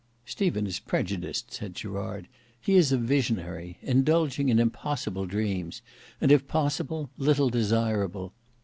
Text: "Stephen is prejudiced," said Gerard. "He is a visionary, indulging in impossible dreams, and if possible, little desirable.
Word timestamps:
"Stephen 0.25 0.65
is 0.65 0.79
prejudiced," 0.79 1.53
said 1.53 1.75
Gerard. 1.75 2.27
"He 2.59 2.73
is 2.73 2.91
a 2.91 2.97
visionary, 2.97 3.77
indulging 3.83 4.49
in 4.49 4.57
impossible 4.57 5.27
dreams, 5.27 5.83
and 6.19 6.31
if 6.31 6.47
possible, 6.47 7.11
little 7.19 7.51
desirable. 7.51 8.33